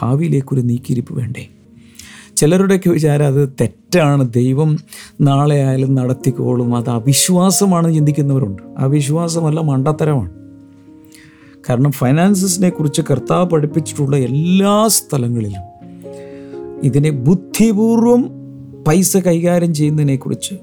[0.00, 1.48] ഭാവിയിലേക്കൊരു നീക്കിയിരിപ്പ് വേണ്ടേ?
[2.36, 3.48] ചിലരുടെയൊക്കെ വിചാരം അത്
[3.94, 4.32] തെറ്റാണ്.
[4.32, 4.76] ദൈവം
[5.20, 6.76] നാളെ ആയാലും നടത്തിക്കോളും.
[6.76, 8.62] അത് അവിശ്വാസമാണ് ചിന്തിക്കുന്നവരുണ്ട്.
[8.78, 10.30] അവിശ്വാസമല്ല മണ്ടത്തരമാണ്.
[11.68, 15.62] കാരണം ഫൈനാൻസസിനെ കുറിച്ച് കർത്താവ് പഠിപ്പിച്ചിട്ടുള്ള എല്ലാ സ്ഥലങ്ങളിലും
[16.82, 18.30] ഇതിനെ ബുദ്ധിപൂർവം
[18.88, 20.54] പൈസ കൈകാര്യം ചെയ്യുന്നതിനെ കുറിച്ച്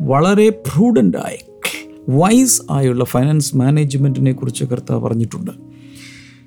[0.00, 1.38] വളരെ പ്രൂഡന്റായി
[2.08, 5.50] വൈസ് ആയുള്ള ഫൈനാൻസ് മാനേജ്മെന്റിനെ കുറിച്ച് കർത്താവ് പറഞ്ഞിട്ടുണ്ട്.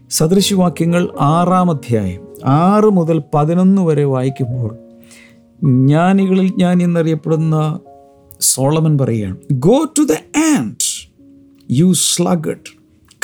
[0.09, 4.86] സദൃശവാക്യങ്ങൾ ആറാം അധ്യായം ആറ് മുതൽ പതിനൊന്ന് വരെ വായിക്കുമ്പോൾ
[5.63, 7.79] ജ്ഞാനികളിൽ ജ്ഞാനി എന്നറിയപ്പെടുന്ന
[8.41, 10.11] സോളമൻ പറയുകയാണ് go to the
[10.57, 11.09] ant
[11.71, 12.77] you sluggard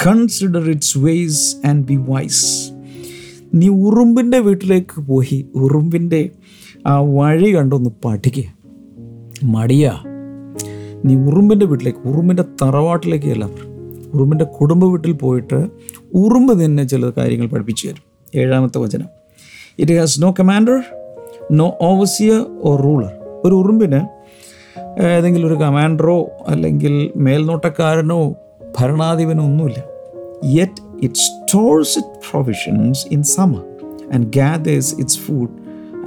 [0.07, 2.71] consider its ways and be wise
[3.53, 6.29] നീ ഉറുമ്പിന്റെ വീട്ടിലേക്ക് പോയി ഉറുമ്പിന്റെ
[6.87, 8.43] ആ വഴി കണ്ടൊന്ന് പഠിക്കുക
[9.43, 9.93] മടിയ.
[11.05, 13.45] നീ ഉറുമ്പിന്റെ വീട്ടിലേക്ക് ഉറുമ്പിന്റെ തറവാട്ടിലേക്ക് അല്ല
[14.13, 15.67] ഉറുമ്പിന്റെ കുടുംബ വീട്ടിൽ പോയിട്ട്
[16.13, 18.39] ഉറുമ്പ് തന്നെ ചില കാര്യങ്ങൾ പഠിപ്പിച്ചു തരും.
[18.39, 19.05] ഏഴാമത്തെ വചനം.
[19.79, 20.83] It has no commander
[21.51, 24.01] no overseer or ruler ഒരു ഉറുമ്പിന്
[24.99, 28.35] ഏതെങ്കിലും ഒരു കമാൻഡറോ അല്ലെങ്കിൽ മേൽനോട്ടക്കാരനോ
[28.79, 29.83] ഭരണാധിപനോ ഒന്നുമില്ല
[30.45, 33.63] yet it stores it provisions in summer
[34.13, 35.49] and gathers its food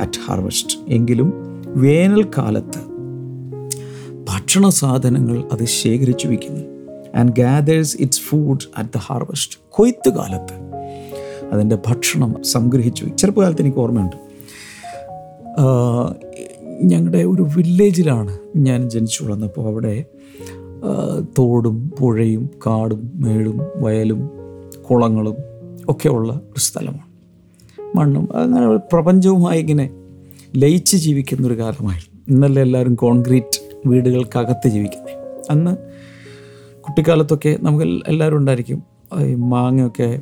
[0.00, 1.28] at harvest എങ്കിലും
[1.76, 2.78] വേനൽക്കാലത്ത്
[4.24, 6.64] ഭക്ഷണ സാധനങ്ങൾ അത് ശേഖരിച്ചു വയ്ക്കുന്നു
[7.16, 10.54] and gathers its food at the harvest കൊയ്ത്ത് കാലത്ത്
[11.52, 14.16] അതിന്റെ ഭക്ഷണം സംഗ്രഹിച്ചു ചെറുപ്പകാലത്ത് എനിക്ക് ഓർമ്മയുണ്ട്.
[16.82, 20.04] ഞങ്ങളുടെ ഒരു വില്ലേജിലാണ് ഞാൻ ജനിച്ചു വളർന്നപ്പോൾ അവിടെ
[21.38, 24.30] തോടും പുഴയും കാടും മേടും വയലും
[24.90, 25.36] കുളങ്ങളും
[25.88, 27.06] ഒക്കെ ഉള്ള ഒരു സ്ഥലമാണ്.
[27.96, 29.90] മണ്ണും അങ്ങനെ പ്രപഞ്ചവുമായി ഇങ്ങനെ
[30.56, 35.14] ലയിച്ച് ജീവിക്കുന്നൊരു കാലമായിരുന്നു ഇന്നല്ലേ എല്ലാവരും കോൺക്രീറ്റ് വീടുകൾക്കകത്ത് ജീവിക്കുന്നത്
[35.50, 35.76] അന്ന്
[36.82, 38.82] കുട്ടിക്കാലത്തൊക്കെ നമുക്ക് എല്ലാവരും ഉണ്ടായിരിക്കും.
[39.20, 40.20] ഈ മാങ്ങയൊക്കെ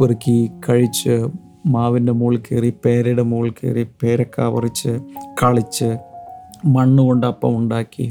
[0.00, 1.26] പെറുക്കി കഴിച്ച്
[1.66, 5.00] മാവിന്റെ മുകളിൽ കയറി പേരയുടെ മുകളിൽ കയറി പേരക്ക പറിച്ച്
[5.42, 5.96] കളിച്ച്
[6.64, 8.02] മണ്ണ് കൊണ്ട് അപ്പം ഉണ്ടാക്കി.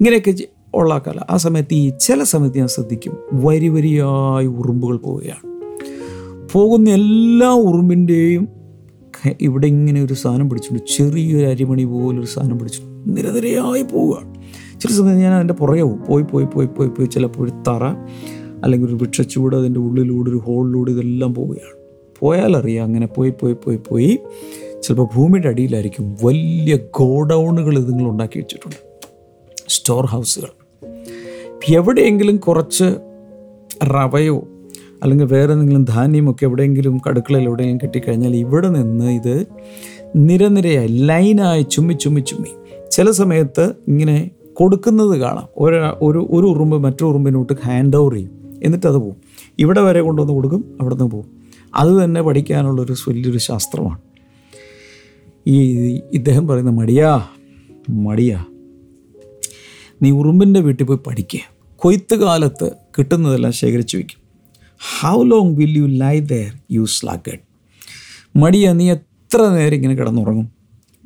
[0.00, 0.34] ഇങ്ങനെയൊക്കെ
[0.74, 1.20] ഉള്ള കാലം.
[1.30, 3.16] ആ സമയത്ത് ഈ ചില സമയത്ത് ഞാൻ ശ്രദ്ധിക്കും.
[3.32, 5.52] വരി വരിയായി ഉറുമ്പുകൾ പോവുകയാണ്.
[6.52, 8.48] പോകുന്ന എല്ലാ ഉറുമ്പിന്റെയും
[9.40, 10.90] ഇവിടെ ഇങ്ങനെ ഒരു സാധനം പിടിച്ചിട്ടുണ്ട്.
[10.96, 14.34] ചെറിയൊരു അരിമണി പോലൊരു സാധനം പിടിച്ചു നിരനിരയായി പോവുകയാണ്.
[14.80, 17.06] ചില സമയത്ത് ഞാൻ അതിന്റെ പുറകെ പോയി പോയി പോയി പോയി പോയി.
[17.06, 17.84] ചിലപ്പോൾ ഒരു തറ
[18.64, 21.81] അല്ലെങ്കിൽ ഒരു വൃക്ഷച്ചൂട് അതിന്റെ ഉള്ളിലൂടെ ഒരു ഹോളിലൂടെ ഇതെല്ലാം പോവുകയാണ്.
[22.22, 22.84] പോയാലറിയാം.
[22.84, 24.18] അങ്ങനെ പോയി പോയി പോയി പോയി
[24.82, 28.80] ചിലപ്പോൾ ഭൂമിയുടെ അടിയിലായിരിക്കും വലിയ ഗോഡൗണുകൾ നിങ്ങൾ ഉണ്ടാക്കി വെച്ചിട്ടുണ്ട്.
[29.68, 30.50] സ്റ്റോർ ഹൗസുകൾ
[31.70, 32.88] എവിടെയെങ്കിലും കുറച്ച്
[33.84, 34.48] റവയോ
[35.02, 39.46] അല്ലെങ്കിൽ വേറെ എന്തെങ്കിലും ധാന്യമൊക്കെ എവിടെയെങ്കിലും കടുക്കളയിൽ എവിടെയെങ്കിലും കിട്ടിക്കഴിഞ്ഞാൽ ഇവിടെ നിന്ന് ഇത്
[40.16, 42.50] നിരനിരയായി ലൈനായി ചുമ്മി ചുമ്മി ചുമ്മി
[42.90, 45.48] ചില സമയത്ത് ഇങ്ങനെ കൊടുക്കുന്നത് കാണാം.
[45.58, 48.30] ഒരു ഒരു ഒരു ഉറുമ്പ് മറ്റൊരു ഉറുമ്പിനോട്ട് ഹാൻഡ് ഓവർ ചെയ്യും.
[48.62, 49.16] എന്നിട്ട് അത് പോകും
[49.58, 51.41] ഇവിടെ വരെ കൊണ്ടുവന്ന് കൊടുക്കും അവിടെ നിന്ന് പോകും
[51.74, 53.98] അത് തന്നെ പഠിക്കാനുള്ളൊരു വലിയൊരു ശാസ്ത്രമാണ്.
[55.46, 55.56] ഈ
[56.12, 57.26] ഇദ്ദേഹം പറയുന്ന മടിയാ
[57.90, 58.44] മടിയാ.
[60.02, 61.40] നീ ഉറുമ്പിന്റെ വീട്ടിൽ പോയി പഠിക്കുക
[61.76, 64.22] കൊയ്ത്ത് കാലത്ത് കിട്ടുന്നതെല്ലാം ശേഖരിച്ചു വയ്ക്കും
[65.00, 67.38] how long will you lie there you sluggard
[68.36, 70.52] മടിയ നീ എത്ര നേരം ഇങ്ങനെ കിടന്നുറങ്ങും?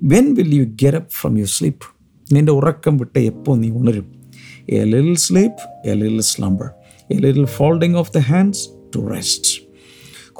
[0.02, 1.87] When will you get up from you sleep
[2.35, 4.22] നിന്റെ ഉറക്കം വിട്ട് എപ്പോൾ നീ ഉണരും?
[4.70, 6.70] A little sleep a little slumber
[7.11, 9.65] a little folding of the hands to rest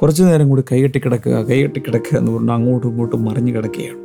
[0.01, 3.97] കുറച്ച് നേരം കൂടി കൈകെട്ടി കിടക്കുക കൈകെട്ടി കിടക്കുക എന്ന് പറഞ്ഞാൽ അങ്ങോട്ടും ഇങ്ങോട്ടും മറിഞ്ഞു കിടക്കുകയാണ്.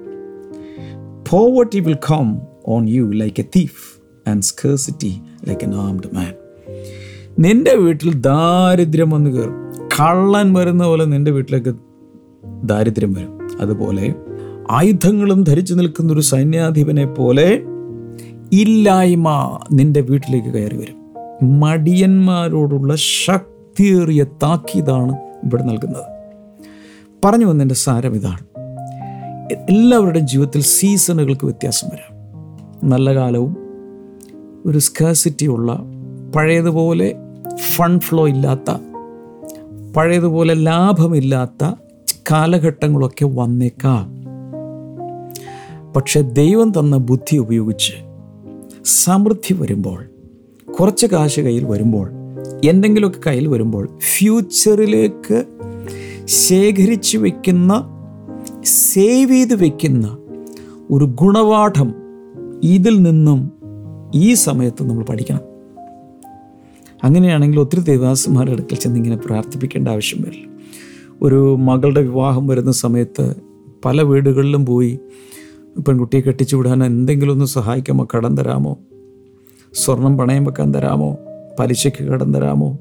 [1.30, 6.32] Poverty will come on you like a thief and scarcity like an armed man
[7.38, 9.54] നിന്റെ വീട്ടിൽ ദാരിദ്ര്യം വന്ന് കയറും.
[10.00, 11.74] കള്ളൻ വരുന്ന പോലെ നിന്റെ വീട്ടിലേക്ക്
[12.64, 13.48] ദാരിദ്ര്യം വരും.
[13.60, 14.14] അതുപോലെ
[14.70, 17.62] ആയുധങ്ങളും ധരിച്ചു നിൽക്കുന്ന ഒരു സൈന്യാധിപനെ പോലെ
[18.52, 20.98] ഇല്ലായ്മ നിന്റെ വീട്ടിലേക്ക് കയറി വരും.
[21.60, 26.04] മടിയന്മാരോടുള്ള ശക്തിയേറിയ താക്കീതാണ് ഇവിടെ നൽകുന്നത്.
[27.24, 28.62] പറഞ്ഞു വന്നതിന്റെ സാരം ഇതാണ്.
[29.68, 32.12] എല്ലാവരുടെയും ജീവിതത്തിൽ സീസണുകൾക്ക് വ്യത്യാസം വരാം.
[32.90, 33.56] നല്ല കാലവും
[34.66, 35.84] ഒരു സ്കാസിറ്റി ഉള്ള
[36.36, 37.14] പഴയതുപോലെ
[37.56, 38.76] ഫണ്ട് ഫ്ലോ ഇല്ലാത്ത
[39.96, 41.74] പഴയതുപോലെ ലാഭമില്ലാത്ത
[42.30, 44.22] കാലഘട്ടങ്ങളൊക്കെ വന്നേക്കാം.
[45.92, 47.92] പക്ഷെ ദൈവം തന്ന ബുദ്ധി ഉപയോഗിച്ച്
[48.84, 50.04] സമൃദ്ധി വരുമ്പോൾ
[50.72, 52.10] കുറച്ച് കാശ് കയ്യിൽ വരുമ്പോൾ
[52.64, 55.44] എന്തെങ്കിലുമൊക്കെ കയ്യിൽ വരുമ്പോൾ ഫ്യൂച്ചറിലേക്ക്
[56.24, 57.88] ശേഖരിച്ചു വെക്കുന്ന
[58.64, 60.18] സേവ് ചെയ്ത് വെക്കുന്ന
[60.90, 61.94] ഒരു ഗുണപാഠം
[62.64, 63.52] ഇതിൽ നിന്നും
[64.14, 65.40] ഈ സമയത്ത് നമ്മൾ പഠിക്കണം.
[67.04, 70.48] അങ്ങനെയാണെങ്കിൽ ഒത്തിരി ദേവാസന്മാരുടെ അടുക്കൽ ചെന്ന് ഇങ്ങനെ പ്രാർത്ഥിപ്പിക്കേണ്ട ആവശ്യം വരില്ല.
[71.22, 73.34] ഒരു മകളുടെ വിവാഹം വരുന്ന സമയത്ത്
[73.84, 74.98] പല വീടുകളിലും പോയി
[75.88, 78.78] പെൺകുട്ടിയെ കെട്ടിച്ചു വിടാൻ എന്തെങ്കിലും ഒന്ന് സഹായിക്കാമോ കടം തരാമോ?
[79.74, 81.16] സ്വർണം പണയം വെക്കാൻ തരാമോ?
[81.58, 82.78] പലിശയ്ക്ക് കടം തരാമോ?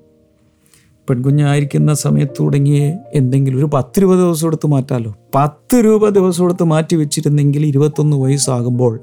[1.10, 6.95] പെൺകുഞ്ഞായിരിക്കുന്ന സമയത്ത് തുടങ്ങിയ എന്തെങ്കിലും ഒരു പത്ത് രൂപ ദിവസം എടുത്ത് മാറ്റാമല്ലോ പത്ത് രൂപ ദിവസം എടുത്ത് മാറ്റി
[6.95, 8.99] വെച്ചിരുന്നെങ്കിൽ ഇരുപത്തൊന്ന് വയസ്സാകുമ്പോൾ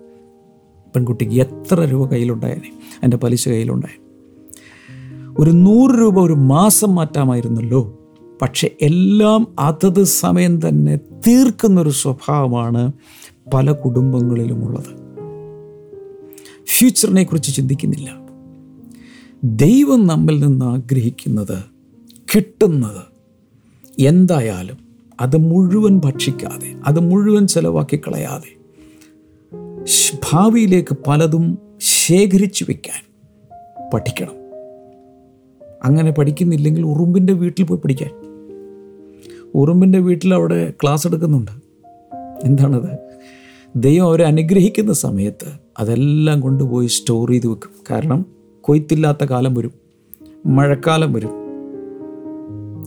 [0.94, 2.72] പെൺകുട്ടിക്ക് എത്ര രൂപ കയ്യിലുണ്ടായേനെ?
[3.02, 4.00] എന്റെ പലിശ കയ്യിലുണ്ടായി
[5.38, 7.98] ഒരു നൂറ് രൂപ ഒരു മാസം മാറ്റാമായിരുന്നല്ലോ.
[8.42, 12.92] പക്ഷെ എല്ലാം അതത് സമയം തന്നെ തീർക്കുന്നൊരു സ്വഭാവമാണ്
[13.54, 15.08] പല കുടുംബങ്ങളിലുമുള്ളത്.
[16.66, 18.27] ഫ്യൂച്ചറിനെ കുറിച്ച് ചിന്തിക്കുന്നില്ല.
[19.44, 21.64] ദൈവം നമ്മിൽ നിന്ന് ആഗ്രഹിക്കുന്നത്
[22.34, 23.02] കിട്ടുന്നത്
[23.98, 24.76] എന്തായാലും
[25.20, 28.58] അത് മുഴുവൻ ഭക്ഷിക്കാതെ അത് മുഴുവൻ ചെലവാക്കി കളയാതെ
[30.32, 33.08] ഭാവിയിലേക്ക് പലതും ശേഖരിച്ചു വയ്ക്കാൻ
[33.94, 34.34] പഠിക്കണം.
[35.84, 38.10] അങ്ങനെ പഠിക്കുന്നില്ലെങ്കിൽ ഉറുമ്പിന്റെ വീട്ടിൽ പോയി പഠിക്കാൻ.
[39.54, 41.50] ഉറുമ്പിന്റെ വീട്ടിൽ അവിടെ ക്ലാസ് എടുക്കുന്നുണ്ട്.
[42.44, 42.98] എന്താണത്?
[43.76, 47.70] ദൈവം അവരെ അനുഗ്രഹിക്കുന്ന സമയത്ത് അതെല്ലാം കൊണ്ടുപോയി സ്റ്റോർ ചെയ്ത് വെക്കും.
[47.90, 48.37] കാരണം
[48.68, 49.72] കൊയ്ത്തില്ലാത്ത കാലം വരും.
[50.46, 51.34] മഴക്കാലം വരും.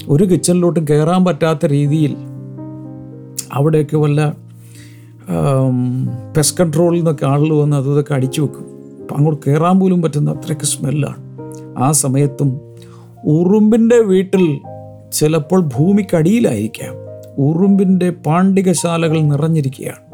[0.10, 2.16] ഒരു കിച്ചണിലോട്ടും കയറാൻ പറ്റാത്ത രീതിയിൽ
[3.54, 4.38] അവിടെയൊക്കെ വല്ല
[6.38, 8.66] പെസ്റ്റ് കൺട്രോളിൽ നിന്നൊക്കെ ആളുകൾ വന്ന് അതൊക്കെ അടിച്ചു വെക്കും.
[9.02, 11.22] അപ്പം അങ്ങോട്ട് കയറാൻ പോലും പറ്റുന്ന അത്രയ്ക്ക് സ്മെല്ലാണ്
[11.78, 12.50] ആ സമയത്തും
[13.26, 14.60] ഉറുമ്പിന്റെ വീട്ടിൽ
[15.14, 16.94] ചിലപ്പോൾ ഭൂമിക്കടിയിലായിരിക്കാം
[17.38, 20.11] ഉറുമ്പിന്റെ പാണ്ഡികശാലകൾ നിറഞ്ഞിരിക്കുകയാണ്.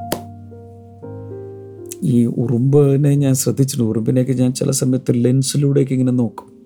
[2.03, 3.89] ഈ ഉറുമ്പിനെ ഞാൻ ശ്രദ്ധിച്ചിട്ടുണ്ട്.
[3.89, 6.57] ഉറുമ്പിനെയൊക്കെ ഞാൻ ചില സമയത്ത് ലെൻസിലൂടെയൊക്കെ ഇങ്ങനെ നോക്കും.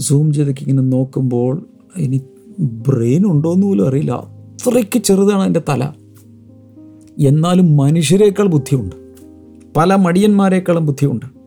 [0.00, 2.20] സൂം ചെയ്തൊക്കെ ഇങ്ങനെ നോക്കുമ്പോൾ ഇനി
[2.60, 4.12] ബ്രെയിൻ ഉണ്ടോ എന്ന് പോലും അറിയില്ല.
[4.12, 5.92] അത്രയ്ക്ക് ചെറുതാണ് അതിന്റെ തല.
[7.18, 8.96] എന്നാലും മനുഷ്യരെക്കാൾ ബുദ്ധിയുണ്ട്.
[9.76, 11.38] പല മടിയന്മാരെക്കാളും ബുദ്ധിയുണ്ട്.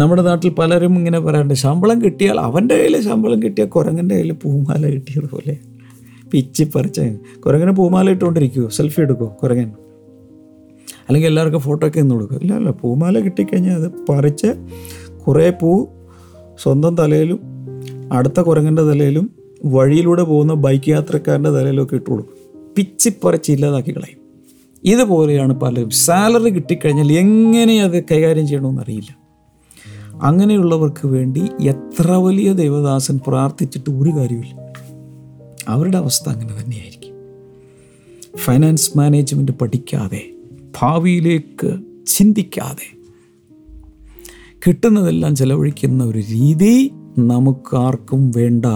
[0.00, 5.58] നമ്മുടെ നാട്ടിൽ പലരും ഇങ്ങനെ പറയാറുണ്ട് ശമ്പളം കിട്ടിയാൽ അവന്റെ കയ്യിൽ ശമ്പളം കിട്ടിയാൽ കുരങ്ങന്റെ കയ്യിൽ പൂമാല കിട്ടിയതുപോലെ
[6.30, 7.00] പിച്ചി പറിച്ച
[7.46, 9.72] കുരങ്ങനെ പൂമാല ഇട്ടുകൊണ്ടിരിക്കുമോ സെൽഫി എടുക്കുമോ കുരങ്ങൻ?
[11.08, 14.54] അല്ലെങ്കിൽ എല്ലാവർക്കും ഫോട്ടോ ഒക്കെ ഇന്ന് കൊടുക്കും ഇല്ല അല്ല പൂമാല കിട്ടിക്കഴിഞ്ഞാൽ അത് പറിച്ച്
[15.26, 15.86] കുറേ പൂ
[16.62, 17.40] സ്വന്തം തലയിലും
[18.12, 19.30] അടുത്ത കുരങ്ങന്റെ തലയിലും
[19.64, 22.34] വഴിയിലൂടെ പോകുന്ന ബൈക്ക് യാത്രക്കാരന്റെ തലയിലും ഒക്കെ ഇട്ട് കൊടുക്കും
[22.76, 24.20] പിച്ചി പറിച്ച് ഇല്ലാതാക്കി കളയും.
[24.84, 25.90] ഇതുപോലെയാണ് പലരും.
[25.90, 29.16] സാലറി കിട്ടിക്കഴിഞ്ഞാൽ എങ്ങനെ അത് കൈകാര്യം ചെയ്യണമെന്ന് അറിയില്ല.
[30.22, 34.54] അങ്ങനെയുള്ളവർക്ക് വേണ്ടി എത്ര വലിയ ദേവദാസൻ പ്രാർത്ഥിച്ചിട്ട് ഒരു കാര്യമില്ല
[35.68, 37.14] അവരുടെ അവസ്ഥ അങ്ങനെ തന്നെയായിരിക്കും.
[38.36, 40.35] ഫൈനാൻസ് മാനേജ്മെന്റ് പഠിക്കാതെ
[40.82, 42.96] ഭാവിയിലേക്ക് ചിന്തിക്കാതെ
[44.66, 48.66] കിട്ടുന്നതെല്ലാം ചെലവഴിക്കുന്ന ഒരു രീതി നമുക്കാർക്കും വേണ്ട.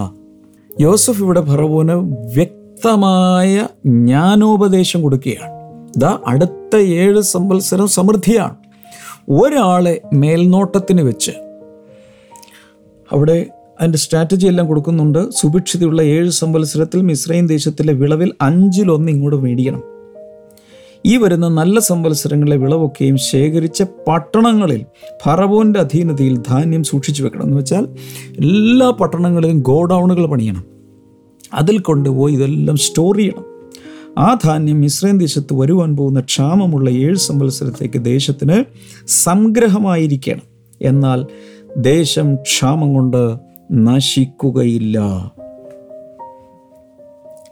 [0.81, 1.93] യോസഫ് ഇവിടെ ഫറവോന്
[2.37, 5.53] വ്യക്തമായ ജ്ഞാനോപദേശം കൊടുക്കുകയാണ്.
[5.97, 8.57] ഇതാ അടുത്ത ഏഴ് സംവത്സരം സമൃദ്ധിയാണ്.
[9.31, 11.31] ഒരാളെ മേൽനോട്ടത്തിന് വെച്ച്
[13.13, 13.47] അവിടെ
[13.81, 15.31] അതിന്റെ സ്ട്രാറ്റജി എല്ലാം കൊടുക്കുന്നുണ്ട്.
[15.31, 19.83] സുഭിക്ഷിതയുള്ള ഏഴ് സംവത്സരത്തിൽ മിസ്രൈൻ ദേശത്തിലെ വിളവിൽ അഞ്ചിലൊന്ന് ഇങ്ങോട്ട് മേടിക്കണം.
[21.07, 24.85] ഈ വരുന്ന നല്ല സംവത്സരങ്ങളെ വിളവൊക്കെയും ശേഖരിച്ച പട്ടണങ്ങളിൽ
[25.25, 27.43] ഫറവോന്റെ അധീനതയിൽ ധാന്യം സൂക്ഷിച്ചു വെക്കണം.
[27.43, 27.89] എന്ന് വെച്ചാൽ
[28.39, 30.65] എല്ലാ പട്ടണങ്ങളിലും ഗോഡൗണുകൾ പണിയണം.
[31.55, 33.45] അതിൽ കൊണ്ടുപോയി ഇതെല്ലാം സ്റ്റോർ ചെയ്യണം.
[34.19, 38.65] ആ ധാന്യം ഇസ്രയേൽ ദേശത്ത് വരുവാൻ പോകുന്ന ക്ഷാമമുള്ള ഏഴ് സംവത്സരത്തേക്ക് ദേശത്തിന്
[39.07, 40.43] സംഗ്രഹമായിരിക്കണം.
[40.83, 41.27] എന്നാൽ
[41.77, 43.37] ദേശം ക്ഷാമം കൊണ്ട്
[43.73, 44.99] നശിക്കുകയില്ല.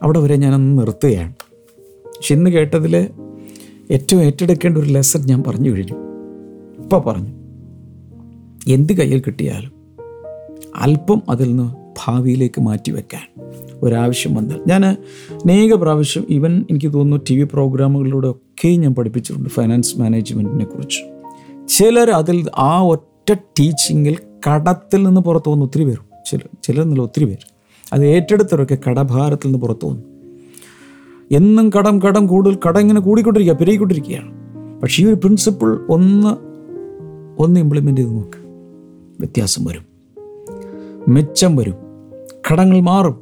[0.03, 1.35] അവിടെ വരെ ഞാനൊന്ന് നിർത്തുകയാണ്.
[2.07, 3.09] പക്ഷെ ഇന്ന് കേട്ടതിൽ
[3.91, 5.93] ഏറ്റവും ഏറ്റെടുക്കേണ്ട ഒരു ലെസൺ ഞാൻ പറഞ്ഞു കഴിഞ്ഞു.
[6.83, 7.29] ഇപ്പം പറഞ്ഞു.
[8.75, 9.73] എന്ത് കയ്യിൽ കിട്ടിയാലും
[10.77, 13.45] അല്പം അതിൽ നിന്ന് ഭാവിയിലേക്ക് മാറ്റി വയ്ക്കാൻ
[13.83, 14.61] ഒരാവശ്യം വന്നാൽ.
[14.67, 21.01] ഞാൻ അനേക പ്രാവശ്യം ഈവൻ എനിക്ക് തോന്നുന്നു ടി വി പ്രോഗ്രാമുകളിലൂടെ ഒക്കെ ഞാൻ പഠിപ്പിച്ചിട്ടുണ്ട് ഫൈനാൻസ് മാനേജ്മെന്റിനെ കുറിച്ച്.
[21.69, 24.17] ചിലർ അതിൽ ആ ഒറ്റ ടീച്ചിങ്ങിൽ
[24.49, 26.05] കടത്തിൽ നിന്ന് പുറത്തു വന്ന് ഒത്തിരി പേരും.
[26.27, 27.59] ചില ചിലർ എന്നുള്ള ഒത്തിരി പേര്.
[27.93, 29.87] അത് ഏറ്റെടുത്തവരൊക്കെ കടഭാരത്തിൽ നിന്ന് പുറത്തു
[31.33, 34.33] എന്നും കടം കടം കൂടുതൽ കടം ഇങ്ങനെ കൂടിക്കൊണ്ടിരിക്കുക പെരുകിക്കൊണ്ടിരിക്കുകയാണ്.
[34.81, 36.37] പക്ഷേ ഈ ഒരു പ്രിൻസിപ്പിൾ ഒന്ന്
[37.43, 38.39] ഒന്ന് ഇംപ്ലിമെന്റ് ചെയ്ത് നോക്ക്.
[39.21, 39.87] വ്യത്യാസം വരും.
[41.09, 41.75] മെച്ചം വരും.
[42.53, 43.21] കടങ്ങൾ മാറും.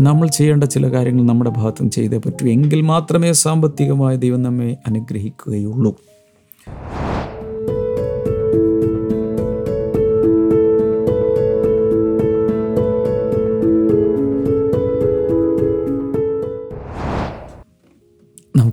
[0.00, 2.46] നമ്മൾ ചെയ്യേണ്ട ചില കാര്യങ്ങൾ നമ്മുടെ ഭാഗത്തും ചെയ്തേ പറ്റൂ.
[2.46, 5.96] എങ്കിൽ മാത്രമേ സാമ്പത്തികമായ ദൈവം നമ്മെ അനുഗ്രഹിക്കുകയുള്ളൂ.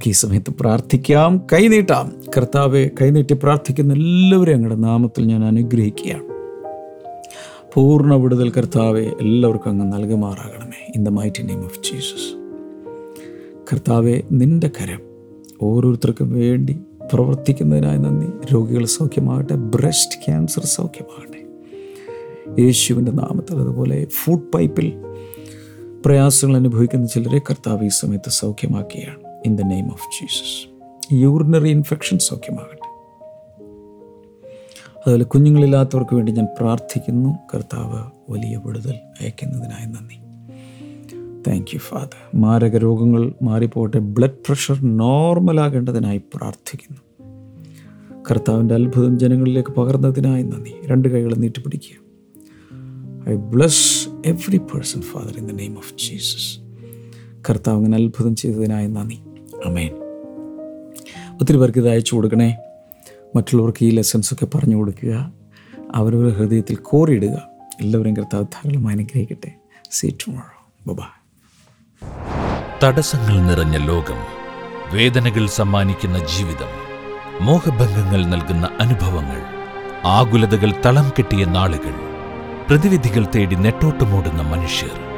[0.08, 1.48] ഈ സമയത്ത് പ്രാർത്ഥിക്കാം.
[1.54, 6.24] കൈനീട്ടാം കർത്താവെ കൈനീട്ടി പ്രാർത്ഥിക്കുന്ന എല്ലാവരെയും അങ്ങയുടെ നാമത്തിൽ ഞാൻ അനുഗ്രഹിക്കുകയാണ്.
[7.74, 10.92] പൂർണ വിടുതൽ കർത്താവെ എല്ലാവർക്കും അങ്ങ് നൽകുമാറാകണമേ.
[10.96, 12.30] In the mighty name of Jesus
[13.74, 15.02] കർത്താവെ നിന്റെ കരം
[15.62, 16.80] ഓരോരുത്തർക്കും വേണ്ടി
[17.14, 18.28] പ്രവർത്തിക്കുന്നതിനായി നന്ദി.
[18.54, 21.42] രോഗികൾ സൗഖ്യമാകട്ടെ ബ്രസ്റ്റ് ക്യാൻസർ സൗഖ്യമാകട്ടെ.
[22.62, 24.94] യേശുവിന്റെ നാമത്തിൽ അതുപോലെ ഫുഡ് പൈപ്പിൽ
[26.06, 29.25] പ്രയാസങ്ങൾ അനുഭവിക്കുന്ന ചിലരെ കർത്താവ് ഈ സമയത്ത് സൗഖ്യമാക്കുകയാണ്.
[29.46, 30.76] In the name of Jesus
[31.14, 32.96] urinary infection സൗഖ്യമാകട്ടെ.
[34.98, 37.30] അതുപോലെ കുഞ്ഞുങ്ങളില്ലാത്തവർക്ക് വേണ്ടി ഞാൻ പ്രാർത്ഥിക്കുന്നു.
[37.56, 40.26] കർത്താവ് വലിയ വിടുതൽ അയക്കുന്നതിനായി നന്ദി.
[41.48, 47.02] താങ്ക് യു ഫാദർ മാരക രോഗങ്ങൾ മാറിപ്പോട്ടെ ബ്ലഡ് പ്രഷർ നോർമലാകേണ്ടതിനായി പ്രാർത്ഥിക്കുന്നു.
[48.32, 50.72] കർത്താവിന്റെ അത്ഭുതം ജനങ്ങളിലേക്ക് പകർന്നതിനായി നന്ദി.
[50.86, 52.06] രണ്ട് കൈകൾ നീട്ടിപ്പിടിക്കുക.
[53.30, 56.60] I bless every person father in the name of Jesus
[57.50, 59.18] കർത്താവ് അങ്ങനെ അത്ഭുതം ചെയ്തതിനായി നന്ദി.
[59.66, 59.96] അമേൻ
[61.42, 62.58] ഒത്തിരി പേർക്ക് ഇത് അയച്ചു കൊടുക്കണേ.
[63.36, 65.34] മറ്റുള്ളവർക്ക് ഈ ലെസൺസൊക്കെ പറഞ്ഞു കൊടുക്കുക.
[65.96, 67.42] അവരവരുടെ ഹൃദയത്തിൽ കോറിയിടുക.
[67.82, 69.52] എല്ലാവരും കർത്താവ് ധാരാളം അനുഗ്രഹിക്കട്ടെ.
[69.92, 71.06] സീ ടുമോറോ
[72.84, 74.36] തടസ്സങ്ങൾ നിറഞ്ഞ ലോകം
[74.94, 76.86] വേദനകൾ സമ്മാനിക്കുന്ന ജീവിതം
[77.46, 79.42] മോഹഭംഗങ്ങൾ നൽകുന്ന അനുഭവങ്ങൾ
[80.06, 81.94] ആകുലതകൾ തളം കെട്ടിയ നാളുകൾ
[82.70, 85.15] പ്രതിവിധികൾ തേടി നെട്ടോട്ടമോടുന്ന മനുഷ്യർ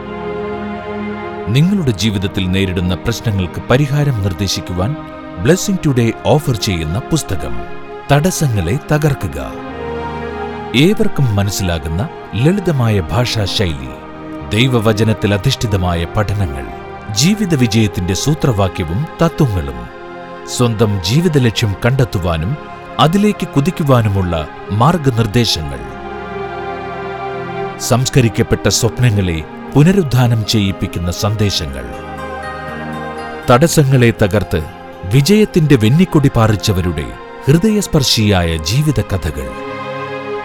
[1.47, 4.95] നിങ്ങളുടെ ജീവിതത്തിൽ നേരിടുന്ന പ്രശ്നങ്ങൾക്ക് പരിഹാരം നിർദ്ദേശിക്കുവാൻ
[5.43, 7.57] ബ്ലെസ്സിംഗ് ടുഡേ ഓഫർ ചെയ്യുന്ന പുസ്തകം.
[8.11, 9.51] തടസ്സങ്ങളെ തകർക്കുക.
[10.75, 13.89] ഏവർക്കും മനസ്സിലാകുന്ന ലളിതമായ ഭാഷാ ശൈലി
[14.49, 16.65] ദൈവവചനത്തിൽ അധിഷ്ഠിതമായ പഠനങ്ങൾ
[17.11, 19.87] ജീവിത വിജയത്തിന്റെ സൂത്രവാക്യവും തത്വങ്ങളും
[20.57, 22.57] സ്വന്തം ജീവിത ലക്ഷ്യം കണ്ടെത്തുവാനും
[22.99, 25.79] അതിലേക്ക് കുതിക്കുവാനുമുള്ള മാർഗനിർദ്ദേശങ്ങൾ.
[27.79, 29.43] സംസ്കരിക്കപ്പെട്ട സ്വപ്നങ്ങളെ
[29.75, 31.85] പുനരുദ്ധാനം ചെയ്യിപ്പിക്കുന്ന സന്ദേശങ്ങൾ.
[33.49, 34.63] തടസ്സങ്ങളെ തകർത്ത്
[35.13, 37.05] വിജയത്തിന്റെ വെന്നിക്കൊടി പാറിച്ചവരുടെ
[37.47, 39.49] ഹൃദയസ്പർശിയായ ജീവിത കഥകൾ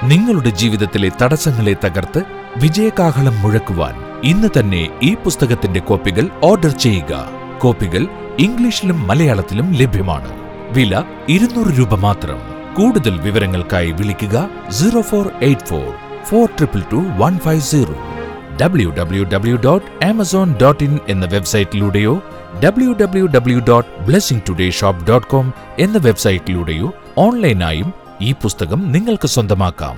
[0.03, 2.23] നിങ്ങളുടെ ജീവിതത്തിലെ തടസ്സങ്ങളെ തകർത്ത്
[2.57, 7.29] വിജയകാഹളം മുഴക്കുവാൻ ഇന്ന് തന്നെ ഈ പുസ്തകത്തിന്റെ കോപ്പികൾ ഓർഡർ ചെയ്യുക.
[7.59, 8.07] കോപ്പികൾ
[8.39, 10.29] ഇംഗ്ലീഷിലും മലയാളത്തിലും ലഭ്യമാണ്.
[10.73, 12.39] വില ഇരുന്നൂറ് രൂപ മാത്രം.
[12.75, 18.12] കൂടുതൽ വിവരങ്ങൾക്കായി വിളിക്കുക zero four eight four four triple two one five zero.
[18.61, 22.23] W W W dot Amazon dot in എന്ന വെബ്സൈറ്റിലൂടെയോ
[22.65, 29.29] W W W dot blessing today shop dot com എന്ന വെബ്സൈറ്റിലൂടെയോ ഓൺലൈനായും ഈ പുസ്തകം നിങ്ങൾക്ക്
[29.29, 29.97] സ്വന്തമാക്കാം.